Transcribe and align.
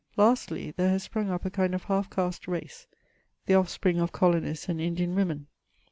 Lastly, 0.17 0.71
there 0.71 0.89
has 0.89 1.03
sprung 1.03 1.29
up 1.29 1.45
a 1.45 1.51
kind 1.51 1.75
of 1.75 1.83
half 1.83 2.09
caste 2.09 2.47
race, 2.47 2.87
the 3.45 3.53
off 3.53 3.69
spring 3.69 3.99
of 3.99 4.11
colonists 4.11 4.67
and 4.67 4.81
Indian 4.81 5.13
women. 5.13 5.45